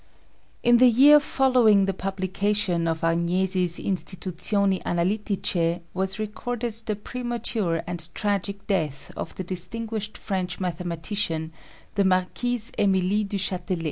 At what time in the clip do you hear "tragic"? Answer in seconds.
8.15-8.65